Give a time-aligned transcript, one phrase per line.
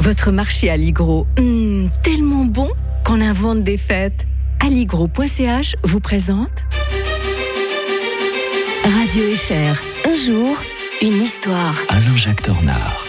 [0.00, 2.70] Votre marché Alligro, hmm, tellement bon
[3.04, 4.26] qu'on invente des fêtes.
[4.60, 6.64] Alligro.ch vous présente
[8.82, 10.08] Radio FR.
[10.08, 10.56] Un jour,
[11.02, 11.74] une histoire.
[11.90, 13.04] Alain-Jacques Tornard.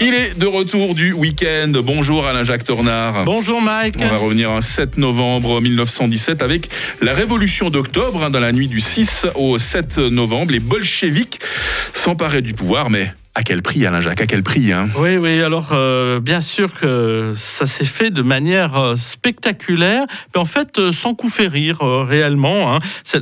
[0.00, 1.72] Il est de retour du week-end.
[1.84, 3.26] Bonjour Alain-Jacques Tornard.
[3.26, 3.96] Bonjour Mike.
[3.98, 6.70] On va revenir un 7 novembre 1917 avec
[7.02, 8.24] la révolution d'octobre.
[8.24, 11.38] hein, dans la nuit du 6 au 7 novembre, les bolcheviks
[11.92, 14.20] s'emparaient du pouvoir, mais à quel prix Alain Jacques?
[14.20, 14.90] À quel prix hein?
[14.98, 20.04] Oui, oui, alors euh, bien sûr que ça s'est fait de manière euh, spectaculaire,
[20.34, 22.74] mais en fait euh, sans coup férir euh, réellement.
[22.74, 22.78] hein.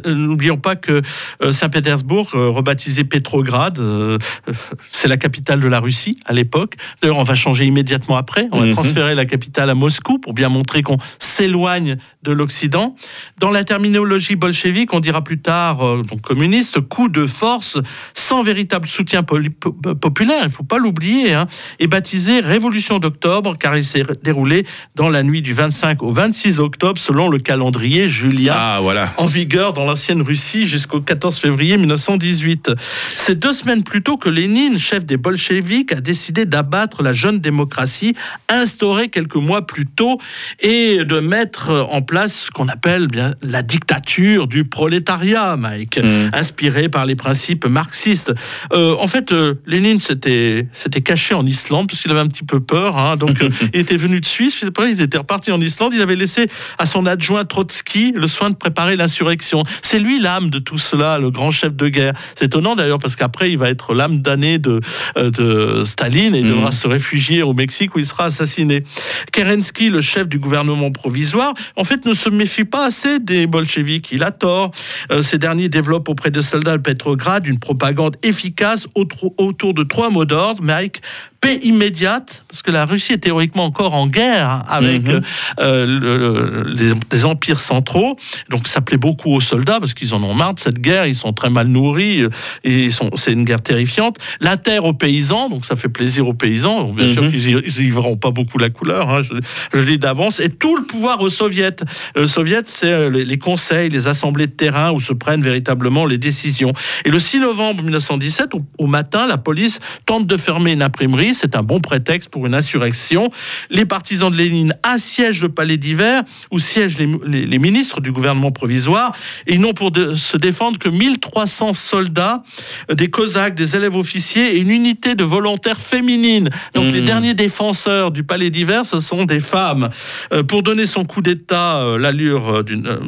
[0.06, 1.02] N'oublions pas que
[1.50, 3.78] Saint-Pétersbourg, rebaptisé Pétrograd,
[4.90, 6.74] c'est la capitale de la Russie à l'époque.
[7.00, 8.48] D'ailleurs, on va changer immédiatement après.
[8.52, 8.72] On va Mhm.
[8.72, 12.96] transférer la capitale à Moscou pour bien montrer qu'on s'éloigne de l'Occident.
[13.38, 17.78] Dans la terminologie bolchevique, on dira plus tard, donc communiste, coup de force
[18.14, 19.72] sans véritable soutien poli- po-
[20.08, 21.46] populaire, il ne faut pas l'oublier, hein,
[21.80, 26.60] est baptisé Révolution d'octobre car il s'est déroulé dans la nuit du 25 au 26
[26.60, 29.12] octobre selon le calendrier julien Ah voilà.
[29.18, 32.70] en vigueur dans l'ancienne Russie jusqu'au 14 février 1918.
[33.16, 37.38] C'est deux semaines plus tôt que Lénine, chef des bolcheviks, a décidé d'abattre la jeune
[37.40, 38.14] démocratie
[38.48, 40.18] instaurée quelques mois plus tôt
[40.60, 46.30] et de mettre en place ce qu'on appelle bien la dictature du prolétariat, Mike, Mm.
[46.32, 48.32] inspirée par les principes marxistes.
[48.72, 52.44] Euh, en fait, euh, Lénine s'était s'était caché en Islande parce qu'il avait un petit
[52.44, 52.96] peu peur.
[52.98, 53.16] hein.
[53.16, 55.92] donc, euh, il était venu de Suisse, puis après, il était reparti en Islande.
[55.94, 56.46] Il avait laissé
[56.78, 59.64] à son adjoint Trotsky le soin de préparer l'insurrection.
[59.82, 62.12] C'est lui l'âme de tout cela, le grand chef de guerre.
[62.36, 64.80] C'est étonnant d'ailleurs parce qu'après, il va être l'âme damnée de,
[65.16, 68.84] euh, de Staline et il devra se réfugier au Mexique où il sera assassiné.
[69.32, 74.08] Kerensky, le chef du gouvernement provisoire, en fait, ne se méfie pas assez des bolcheviks.
[74.12, 74.70] Il a tort.
[75.10, 79.84] Euh, ces derniers développent auprès des soldats de Petrograd une propagande efficace autour autour de
[79.84, 81.00] trois mots d'ordre, Mike.
[81.40, 85.20] Paix immédiate, parce que la Russie est théoriquement encore en guerre avec Mhm.
[85.60, 88.16] euh, le- les, les empires centraux.
[88.50, 91.06] Donc ça plaît beaucoup aux soldats parce qu'ils en ont marre de cette guerre.
[91.06, 92.28] Ils sont très mal nourris euh,
[92.64, 94.16] et c'est une guerre terrifiante.
[94.40, 96.92] La terre aux paysans, donc ça fait plaisir aux paysans.
[96.92, 97.30] Bien sûr Mhm.
[97.30, 99.34] qu'ils y- ils y verront pas beaucoup la couleur, hein, je,
[99.72, 100.40] je le dis d'avance.
[100.40, 101.76] Et tout le pouvoir aux soviets.
[102.16, 106.04] Le soviet, c'est euh, les, les conseils, les assemblées de terrain où se prennent véritablement
[106.04, 106.72] les décisions.
[107.04, 111.27] Et le 6 novembre 1917, au, au matin, la police tente de fermer une imprimerie.
[111.34, 113.30] C'est un bon prétexte pour une insurrection.
[113.70, 118.12] Les partisans de Lénine assiègent le palais d'hiver où siègent les, les- les ministres du
[118.12, 119.12] gouvernement provisoire.
[119.46, 122.42] Et ils n'ont pour de- se défendre que 1300 soldats,
[122.90, 126.50] euh, des cosaques, des élèves officiers et une unité de volontaires féminines.
[126.74, 129.88] Donc les derniers défenseurs du palais d'hiver, ce sont des femmes.
[130.32, 132.98] Euh, pour donner son coup d'État euh, l'allure d'une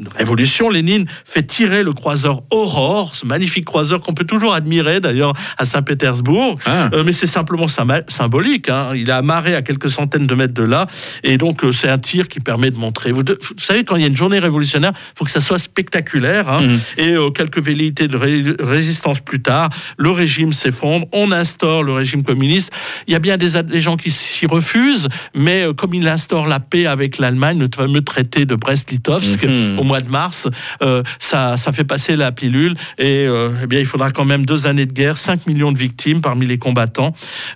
[0.00, 5.00] une révolution, Lénine fait tirer le croiseur Aurore, ce magnifique croiseur qu'on peut toujours admirer
[5.00, 6.56] d'ailleurs à Saint-Pétersbourg.
[6.66, 6.88] Ah.
[6.94, 8.68] Euh, mais c'est simplement symbol- symbolique.
[8.68, 8.92] hein.
[8.94, 10.86] Il est amarré à quelques centaines de mètres de là.
[11.22, 13.12] Et donc, euh, c'est un tir qui permet de montrer.
[13.12, 15.40] Vous, de- vous savez, quand il y a une journée révolutionnaire, il faut que ça
[15.40, 16.48] soit spectaculaire.
[16.48, 16.62] hein.
[16.62, 16.78] Mhm.
[16.98, 19.68] Et euh, quelques velléités de ré- résistance plus tard,
[19.98, 21.06] le régime s'effondre.
[21.12, 22.72] On instaure le régime communiste.
[23.06, 23.50] Il y a bien des,
[23.80, 25.08] gens qui s'y refusent.
[25.34, 29.78] Mais comme il instaure la paix avec l'Allemagne, le fameux traité de Brest-Litovsk, Mhm.
[29.90, 30.46] Mois de mars,
[30.82, 32.74] euh, ça, ça fait passer la pilule.
[32.98, 35.78] Et euh, eh bien, il faudra quand même deux années de guerre, 5 millions de
[35.78, 37.12] victimes parmi les combattants,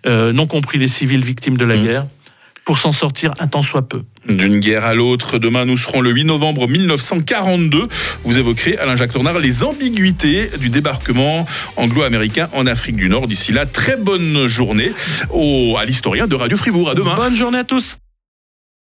[0.07, 1.85] euh, non compris les civils victimes de la Mhm.
[1.85, 2.07] guerre,
[2.65, 4.03] pour s'en sortir un temps soit peu.
[4.29, 7.87] D'une guerre à l'autre, demain nous serons le 8 novembre 1942.
[8.25, 11.47] Vous évoquerez, Alain-Jacques Tornard, les ambiguïtés du débarquement
[11.77, 13.29] anglo-américain en Afrique du Nord.
[13.29, 14.91] D'ici là, très bonne journée
[15.31, 16.89] au, à l'historien de Radio Fribourg.
[16.91, 17.15] À demain.
[17.15, 17.99] Bonne journée à tous.